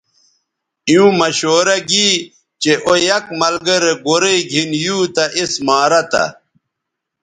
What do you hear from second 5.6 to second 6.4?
مارہ تھہ